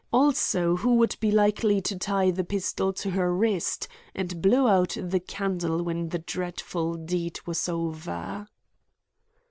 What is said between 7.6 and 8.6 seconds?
over."